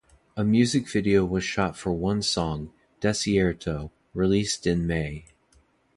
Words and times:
A 0.35 0.43
music 0.43 0.89
video 0.89 1.23
was 1.25 1.43
shot 1.43 1.77
for 1.77 1.91
one 1.93 2.23
song, 2.23 2.73
"Desierto", 3.01 3.91
released 4.15 4.65
in 4.65 4.87
May. 4.87 5.25